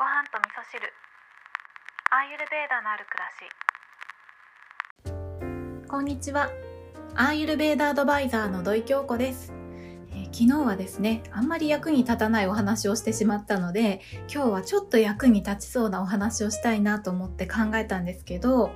[0.00, 0.80] ご飯と味噌汁。
[2.10, 3.28] アーユルベーダのある暮ら
[5.84, 5.86] し。
[5.90, 6.48] こんにちは。
[7.14, 9.52] アーユルベーダアドバイザーの土井京子です、
[10.12, 14.00] えー昨日はですねあんまり役に立たないお話をしてしまったので
[14.32, 18.70] 今日はちょっと役に立ちそうなお話をしたいなと思って考えたんですけど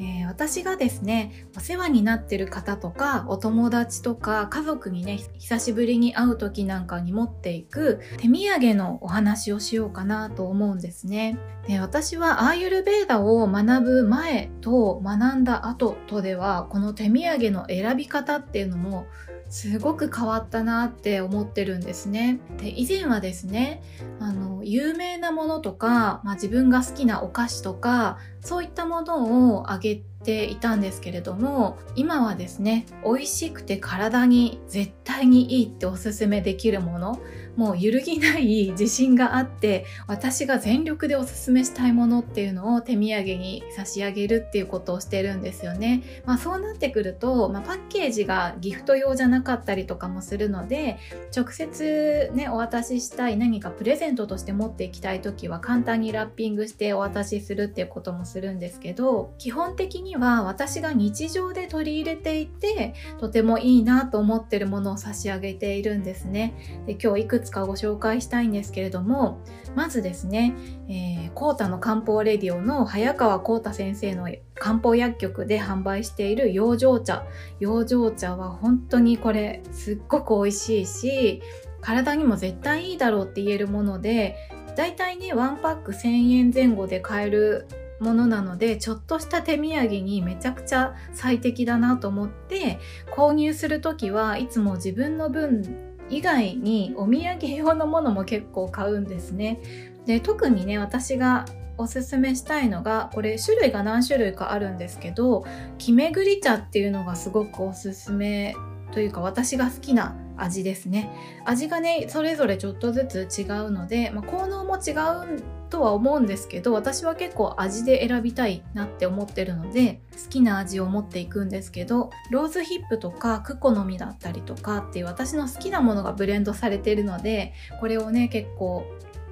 [0.00, 11.36] えー私がですねお世話になってる方とかお友達とか家族にね久しぶりに会う時なんかに持っていく手土産のお話をしようかなと思うんですね
[11.66, 19.06] で私はアーユルベーダを学ぶ前と学んだ後とではこの手土産の選び方っていうのも
[19.50, 22.38] すごく変わったなって思ってるんですね。
[22.58, 23.82] で以前はですね
[24.20, 37.20] あの有名なものとか、まあ、自分が好きなお菓子とかそういったものをあげていたんですけれども今はですね美味しくて体に絶対にいいっておすすめできるもの
[37.56, 46.02] もう揺るぎない自信があって私が全力でおすすめしたいものっていうのを手土産に差し上げるっていうことをしてるんですよね。
[46.24, 50.98] まあそうなってくると、まあ、パッケージがギフト用じゃなかったりとかもするので
[51.36, 66.54] 直接ねお渡ししたい何かプレゼントとして持っていきたい時は簡単にラッピングしてお渡しするっていうこともするんですけど基本的には私が日常で取り入れていてとてもいいなと思ってるものを差し上げているんですね。
[66.86, 69.40] で今日いくつかご紹介したいんですけれども
[69.74, 70.54] まずですね、
[70.88, 77.24] えー、コータの漢方レディオの早川コータ先生の漢方薬局で販売している養生茶
[77.58, 81.42] 養生茶は本当にこれすっごく美味しいし
[81.80, 84.36] 体にも絶対いいだろうって言えるもので
[84.76, 87.66] だいたいね1パック1000円前後で買える
[88.00, 92.78] ものなのでちょっとした手土産にめちゃくちゃ最適だなと思って
[93.14, 99.60] 購入する時はいつも自分の分以外にお土産用のものも結構買うんですね。
[100.06, 101.44] で特にね私が
[101.78, 105.44] おすすめしたいのがこれ種類が何種類かあるんですけど
[105.78, 108.54] 木めぐり茶っていうのがすごくおすすめ
[108.92, 111.10] というか私が好きな味ですね。
[111.44, 128.84] 味がねそれぞれちょっとずつ違うので、まあ、効能も違うとは思うんですけど私は結構味で選びたいなって思ってるので好きな味を持っていくんですけどローズヒップとかクコの実だったりとかっていう私の好きなものがブレンドされているのでこれをね結構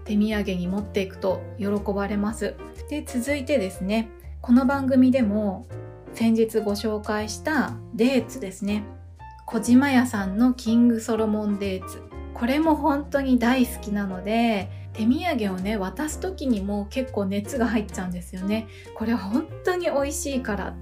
[0.04, 2.54] 手土産に持っていくと喜ばれます。
[2.88, 4.08] で続いてですね
[4.40, 5.66] この番組でも
[6.14, 8.97] 先日ご紹介したデーツですね。
[9.50, 12.02] 小島屋さんのキングソロモンデーツ。
[12.34, 18.68] これも本当に大好きなので手土産をね渡す時にも結構熱が入っちゃうんですよね。
[18.94, 20.74] これ本当に美味しいから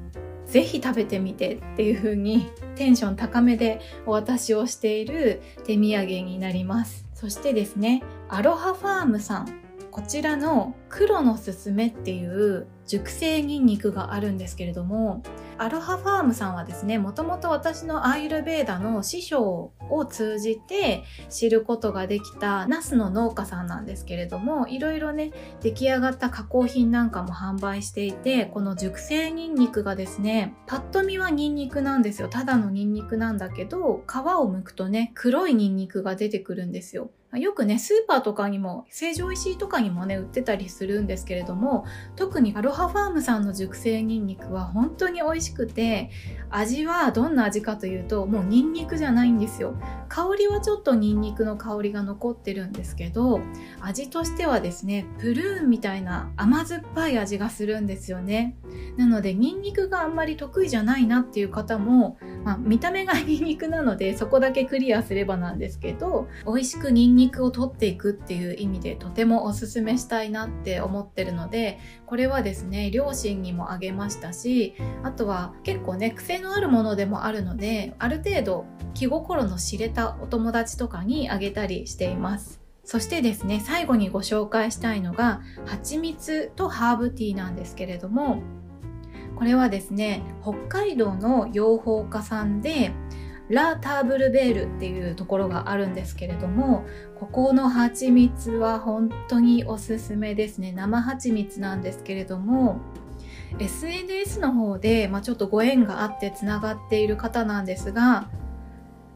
[0.46, 7.06] ぜひ食べてみてっていう風にテンション高めでお渡しをしている手土産になります。
[7.14, 9.65] そしてですねアロハファームさん。
[9.96, 15.22] こちらの黒のすすめっていう熟成ニンニクがあるんですけれども
[15.56, 32.28] アロハファームさんはですねもともと私のアーユルベーダの師匠を通じて知ることができたナスの農家さんなんですけれどもいろいろね出来上がった加工品なんかも販売していてこの熟成ニンニクがですねパッと見はニンニクなんですよ。
[32.28, 37.10] ただのニンニクなんだけど皮を剥くとね黒いニンニクが出てくるんですよ。
[37.38, 41.84] よくねスーパーとかにも成城石井とかにもね売ってたりするんですけれども
[42.16, 46.10] 特にアロハファームさんの熟成ニンニクは本当に美味しくて
[46.50, 49.74] 味はどんな味かというともうニンニクじゃないんですよ。
[50.08, 53.40] 香りはちょっとニンニクの香りが残ってるんですけど
[53.80, 58.56] 味としてはですねプルーンみたいな甘酸っぱい味がするんですよね。
[58.96, 78.64] なのでニンニクがあんまり得意じゃないなっていう方も、まあ、見た目が ニンニクなのでそこだけクリアすればなんですけど美味しくニンニク肉を取っていくっていう意味でとてもおすすめしたいなって思ってるのでこれはですね両親にもあげましたしあとは結構ね癖のあるものでもあるのである程度
[78.94, 82.60] 気心の知れたお友達とかにあげたりしています。
[82.84, 88.42] そしてですね最後にご紹介したいのが蜂蜜とハーブティーなんですけれども
[89.34, 92.92] これはですね北海道の養蜂家さんで
[93.48, 96.84] ラ・ターブルベールっていうところがあるんですけれども
[97.18, 100.72] ここの蜂蜜は本当におすすめですね。
[100.72, 102.80] 生蜂蜜なんですけれども
[103.58, 108.28] SNS の方で、まあ、ちょっとご縁があってつながっている方なんですが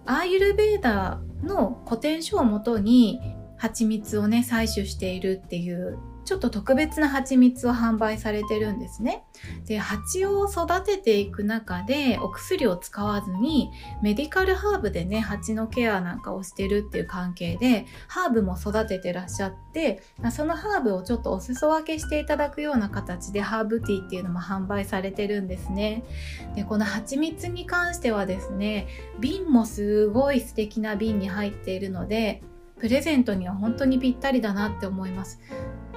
[0.06, 3.20] アーユルベーダの古典書をもとに
[3.56, 5.98] 蜂蜜をね採取しているっていう
[6.30, 9.24] ちょっと特別な蜂蜜を販売されてるんですね。
[9.66, 26.04] で、蜂を育てていく中でお薬を使わずにメディカルハーブでね、蜂のケアなんかをしてるっていう関係でハーブも育ててらっしゃって、そのハーブをちょっとお裾分けしていただくような形でハーブティーっていうのも販売されてるんですね。
[26.54, 28.86] で、この蜂蜜に関してはですね、
[29.18, 32.40] 瓶もすごい素敵な瓶に入っているので、
[32.78, 35.40] プレゼントには本当にぴったりだなって思います。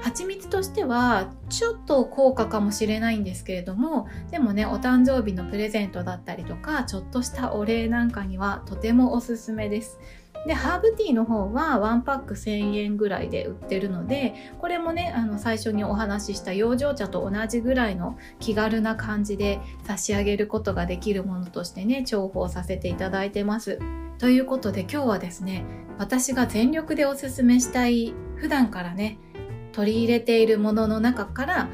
[0.03, 9.99] 蜂蜜としてはちょっと高価かもしれないんですけれどもでもねお誕生日のプレゼントだったりとかちょっとしたお礼なんかにはとてもおすすめです。
[10.45, 23.79] でハーブティーの方は1パック1000円ぐらいで売ってるのでこれもねあの最初にお話しした養生茶と同じぐらいの気軽な感じで差し上げることができるものとしてね重宝させていただいてます。
[24.17, 25.63] ということで今日はですね
[25.97, 29.19] 私が全力でおすすめしたい普段からね
[29.73, 31.67] 取り入れているものの中から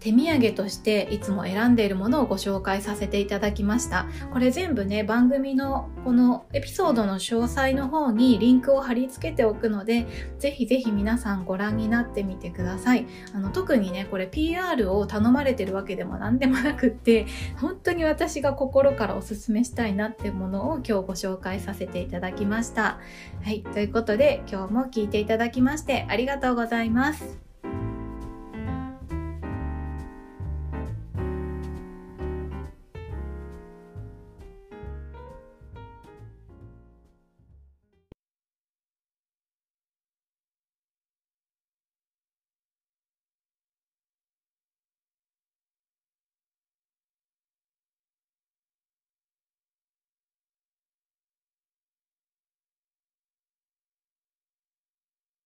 [0.00, 4.06] 手土産としていつも選んでいるものをご紹介させていただきました。
[4.32, 10.06] これ全部ね、番組のこのエピソードの詳細の方にリンクを貼り付けておくので、
[10.38, 13.06] ぜひぜひ皆さんご覧になってみてください。
[13.34, 17.26] あの特にね、これ PR を頼まれてるわけでも何でもなくって、
[17.60, 22.98] 本当に私が心からおすすめしたいなってものを今日ご紹介させていただきました。
[23.44, 27.45] はい、ということで今日も聞いていただきましてありがとうございます。